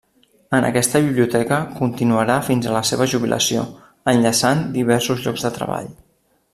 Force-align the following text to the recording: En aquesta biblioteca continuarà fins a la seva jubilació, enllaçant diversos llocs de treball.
En 0.59 0.65
aquesta 0.69 1.01
biblioteca 1.07 1.59
continuarà 1.75 2.37
fins 2.49 2.67
a 2.67 2.73
la 2.77 2.81
seva 2.91 3.07
jubilació, 3.13 3.69
enllaçant 4.15 4.67
diversos 4.81 5.25
llocs 5.27 5.49
de 5.49 5.57
treball. 5.61 5.97